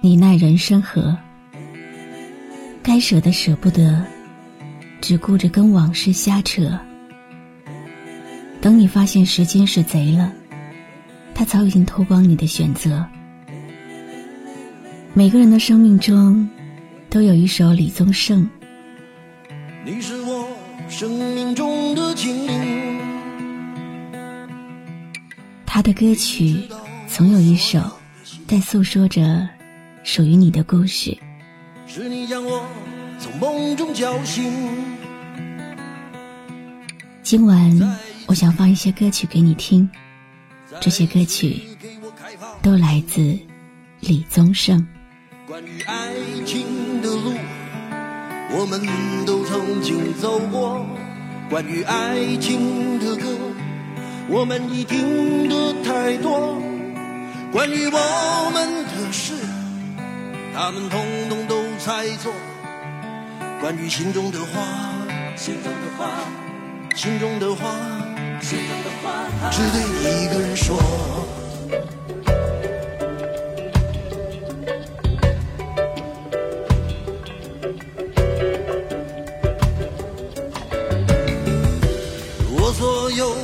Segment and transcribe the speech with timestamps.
[0.00, 1.16] 你奈人生何？
[2.82, 4.04] 该舍的舍不得，
[5.00, 6.78] 只顾着跟往事瞎扯。
[8.60, 10.32] 等你发现时间是贼了，
[11.34, 13.04] 他早已经偷光你的选择。
[15.14, 16.48] 每个人的生命中，
[17.10, 18.48] 都有一首李宗盛。
[19.84, 20.48] 你是我
[20.88, 23.00] 生命中的精灵。
[25.64, 26.68] 他的歌曲，
[27.08, 27.80] 总有一首，
[28.46, 29.48] 在诉说着。
[30.06, 31.18] 属于你的故事。
[31.84, 32.64] 是你将我
[33.18, 34.52] 从梦中叫醒。
[37.24, 39.90] 今晚我想放一些歌曲给你听，
[40.80, 41.60] 这些歌曲
[42.62, 43.36] 都来自
[43.98, 44.86] 李宗盛。
[45.44, 47.32] 关于爱情的路，
[48.52, 48.80] 我们
[49.26, 50.86] 都曾经走过；
[51.50, 53.26] 关于爱情的歌，
[54.28, 56.54] 我们已听得太多；
[57.50, 59.34] 关于我们的事。
[60.58, 62.32] 他们通通都猜错，
[63.60, 64.46] 关于心中的话，
[65.36, 66.08] 心中的话，
[66.94, 67.74] 心中的话，
[68.40, 69.82] 心中的话，只对
[70.22, 70.78] 一个人说。
[82.58, 83.36] 我所有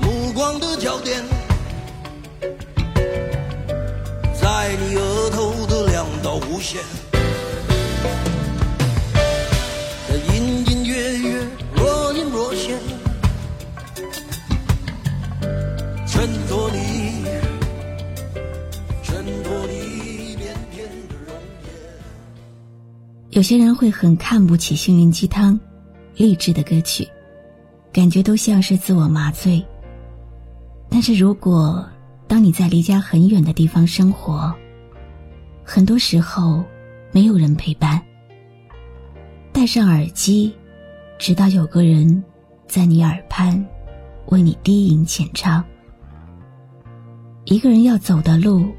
[0.00, 1.22] 目光的焦点，
[4.40, 5.25] 在你额头。
[6.50, 6.80] 无限
[10.08, 12.78] 的隐隐约约，若隐若现，
[16.06, 16.76] 衬托你，
[23.30, 25.60] 有些人会很看不起心灵鸡汤、
[26.14, 27.06] 励志的歌曲，
[27.92, 29.62] 感觉都像是自我麻醉。
[30.88, 31.86] 但是如果
[32.26, 34.54] 当你在离家很远的地方生活，
[35.68, 36.64] 很多时候，
[37.10, 38.00] 没有人陪伴。
[39.52, 40.54] 戴上耳机，
[41.18, 42.22] 直到有个人
[42.68, 43.66] 在你耳畔
[44.26, 45.62] 为你低吟浅唱。
[47.46, 48.72] 一个人要走的路，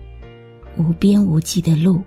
[0.78, 2.02] 无边无际的路，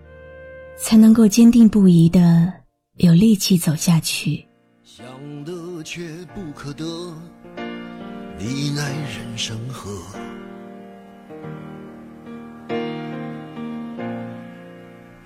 [0.79, 2.51] 才能够坚定不移的
[2.97, 4.43] 有力气走下去。
[4.83, 5.05] 想
[5.45, 6.03] 得却
[6.35, 6.85] 不可得，
[8.39, 9.91] 你奈人生何？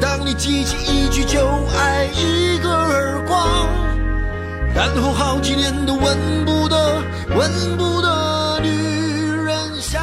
[0.00, 1.38] 当你记起一句就
[1.76, 3.68] 爱一个耳光，
[4.74, 7.02] 然后好几年都闻不得、
[7.36, 10.02] 闻不得女人香。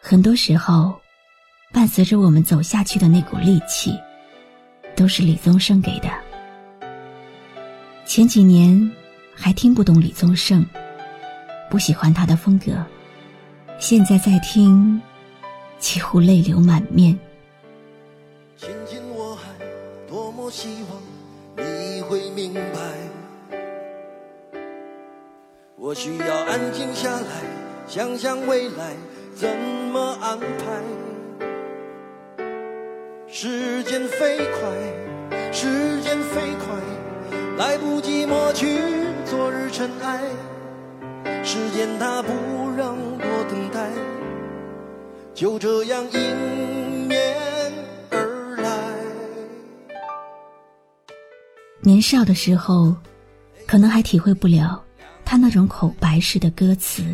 [0.00, 1.00] 很多时候，
[1.72, 3.98] 伴随着我们走下去的那股力气，
[4.94, 6.08] 都是李宗盛给的。
[8.04, 8.90] 前几年
[9.34, 10.66] 还听不懂李宗盛，
[11.70, 12.72] 不喜欢他的风格。
[13.82, 15.02] 现在在听，
[15.80, 17.18] 几乎泪流满面。
[18.56, 19.42] 先前我还
[20.08, 23.58] 多么希望你会明白，
[25.74, 27.26] 我需要安静下来，
[27.88, 28.94] 想想未来
[29.34, 29.48] 怎
[29.92, 30.46] 么安排。
[33.26, 36.78] 时间飞快，时间飞快，
[37.58, 38.78] 来不及抹去
[39.24, 40.20] 昨日尘埃。
[41.52, 42.30] 时间它不
[42.78, 43.90] 让我等待
[45.34, 47.20] 就这样迎面
[48.10, 48.70] 而来
[51.82, 52.96] 年少的时候
[53.66, 54.82] 可能还体会不了
[55.26, 57.04] 他那种口白式的歌词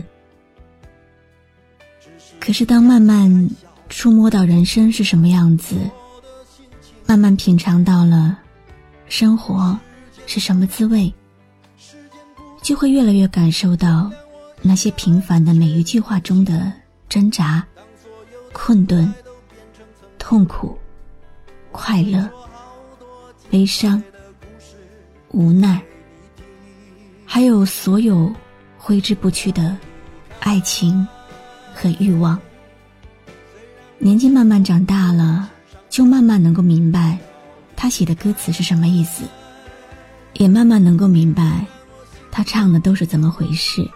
[2.38, 3.50] 可是当慢慢
[3.88, 5.74] 触摸到人生是什么样子
[7.06, 8.38] 慢慢品尝到了
[9.08, 9.76] 生活
[10.28, 11.12] 是什么滋味
[12.62, 14.08] 就会越来越感受到
[14.62, 16.72] 那些平凡的每一句话中的
[17.08, 17.66] 挣扎、
[18.52, 19.12] 困顿、
[20.18, 20.76] 痛苦、
[21.72, 22.28] 快乐、
[23.50, 24.02] 悲伤、
[25.30, 25.80] 无奈，
[27.24, 28.32] 还有所有
[28.76, 29.76] 挥之不去的
[30.40, 31.06] 爱情。
[31.80, 32.36] 和欲望，
[33.98, 35.48] 年纪慢慢长大了，
[35.88, 37.16] 就慢慢能够明白，
[37.76, 39.22] 他写的歌词是什么意思，
[40.32, 41.64] 也慢慢能够明白，
[42.32, 43.88] 他唱的都是怎么回事。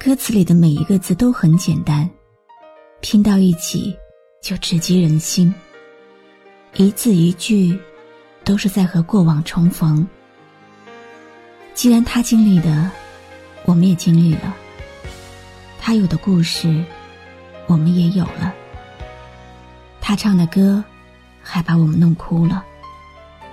[0.00, 2.08] 歌词里的每一个字都很简单，
[3.00, 3.98] 拼到一起
[4.40, 5.52] 就直击人心。
[6.76, 7.76] 一字一句，
[8.44, 10.06] 都是在和过往重逢。
[11.74, 12.88] 既然他经历的，
[13.64, 14.54] 我们也经历了。
[15.80, 16.84] 他有的故事，
[17.66, 18.54] 我们也有了。
[20.00, 20.82] 他唱的歌，
[21.42, 22.64] 还把我们弄哭了，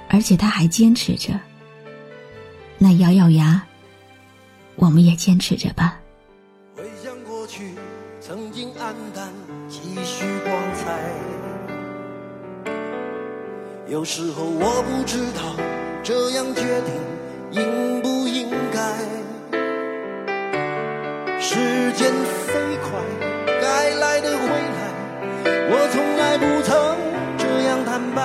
[0.10, 1.34] 而且他还坚持着。
[2.78, 3.66] 那咬咬牙，
[4.76, 6.00] 我们也坚持着吧。
[8.86, 9.34] 回想过去，曾经黯淡，
[9.68, 10.84] 几许光彩。
[13.88, 15.56] 有时候我不知道，
[16.04, 16.94] 这样决定
[17.52, 18.80] 应不应该。
[21.40, 21.56] 时
[21.94, 22.54] 间飞
[22.84, 23.02] 快，
[23.48, 24.78] 该来的会来，
[25.70, 26.74] 我从来不曾
[27.38, 28.22] 这样坦白。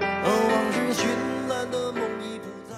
[0.00, 1.06] 而往日绚
[1.48, 2.74] 烂的梦已不在。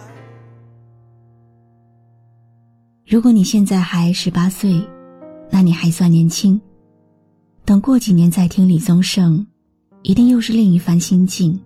[3.06, 4.84] 如果你现在还十八岁，
[5.50, 6.61] 那你还算年轻。
[7.64, 9.47] 等过几年再听李宗盛，
[10.02, 11.61] 一定又是另一番心境。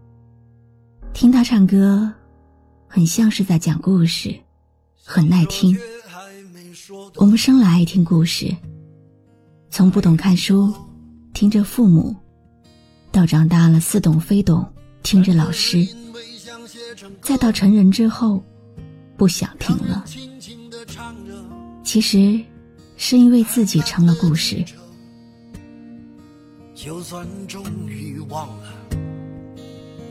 [1.12, 2.12] 听他唱歌，
[2.88, 4.34] 很像是在讲故事，
[5.04, 5.76] 很耐听。
[7.16, 8.54] 我们生来爱听故事，
[9.70, 10.74] 从不懂看书，
[11.32, 12.14] 听着父母，
[13.12, 14.66] 到长大了似懂非懂，
[15.02, 15.86] 听着老师，
[17.22, 18.42] 再到成人之后，
[19.16, 20.04] 不想听了。
[21.82, 22.38] 其实，
[23.06, 24.64] 是因为自己成了故事。
[26.74, 28.72] 就算终于忘了，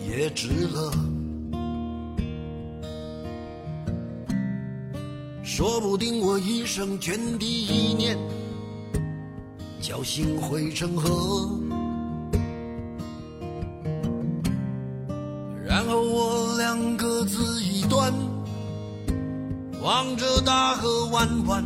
[0.07, 0.93] 也值了。
[5.43, 8.15] 说不定我一生涓滴一念，
[9.81, 11.49] 侥幸汇成河，
[15.65, 18.13] 然后我俩各自一端，
[19.81, 21.65] 望着大河弯弯，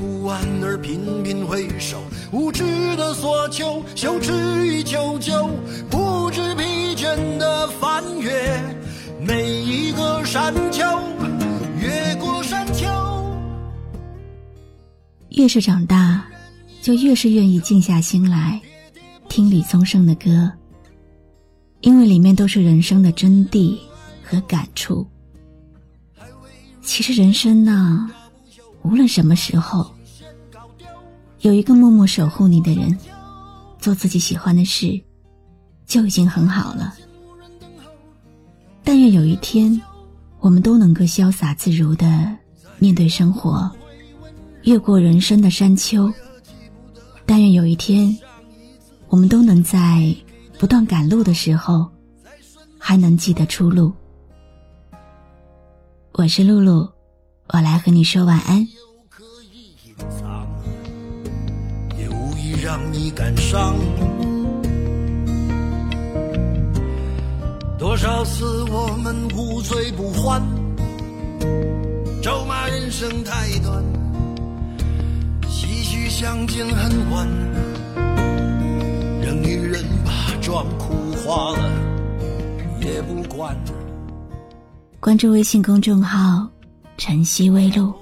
[0.00, 2.02] 不安而频频回首，
[2.32, 2.64] 无知
[2.96, 4.32] 的索求，羞耻
[4.66, 5.48] 与求救，
[5.90, 8.60] 不知疲倦的翻越
[9.20, 10.84] 每一个山丘，
[11.80, 12.86] 越过山丘。
[15.30, 16.24] 越是长大，
[16.82, 18.60] 就越是愿意静下心来
[19.28, 20.50] 听李宗盛的歌，
[21.80, 23.76] 因为里面都是人生的真谛
[24.22, 25.06] 和感触。
[26.82, 28.10] 其实人生呢，
[28.84, 29.90] 无论什么时候，
[31.40, 32.96] 有一个默默守护你的人，
[33.78, 35.02] 做自己喜欢的事，
[35.86, 36.94] 就已经很好了。
[38.84, 39.80] 但愿有一天，
[40.38, 42.36] 我们都能够潇洒自如的
[42.78, 43.70] 面对生活。
[44.64, 46.12] 越过人生的山丘，
[47.24, 48.14] 但愿有一天，
[49.08, 50.14] 我们都能在
[50.58, 51.90] 不断赶路的时候，
[52.78, 53.90] 还能记得出路。
[56.12, 56.86] 我是露露，
[57.48, 58.66] 我来和你说晚安。
[61.96, 63.76] 也无意让你感伤。
[67.78, 70.42] 多少次我们无醉不欢，
[72.22, 73.84] 咒骂人生太短。
[75.42, 77.28] 唏嘘相见恨晚，
[79.20, 81.70] 任女人把妆哭花了
[82.80, 83.54] 也不管。
[84.98, 86.48] 关注微信公众号
[86.96, 87.92] “晨曦微露”，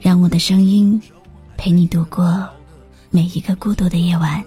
[0.00, 1.00] 让我的声音
[1.56, 2.48] 陪你度过
[3.10, 4.42] 每一个孤独的夜晚。